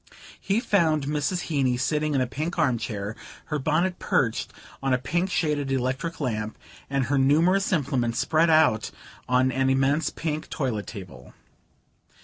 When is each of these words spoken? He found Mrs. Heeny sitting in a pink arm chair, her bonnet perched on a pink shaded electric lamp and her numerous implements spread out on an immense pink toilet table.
He 0.39 0.59
found 0.59 1.05
Mrs. 1.05 1.41
Heeny 1.41 1.77
sitting 1.77 2.15
in 2.15 2.21
a 2.21 2.25
pink 2.25 2.57
arm 2.57 2.79
chair, 2.79 3.15
her 3.45 3.59
bonnet 3.59 3.99
perched 3.99 4.51
on 4.81 4.95
a 4.95 4.97
pink 4.97 5.29
shaded 5.29 5.71
electric 5.71 6.19
lamp 6.19 6.57
and 6.89 7.05
her 7.05 7.19
numerous 7.19 7.71
implements 7.71 8.17
spread 8.17 8.49
out 8.49 8.89
on 9.29 9.51
an 9.51 9.69
immense 9.69 10.09
pink 10.09 10.49
toilet 10.49 10.87
table. 10.87 11.35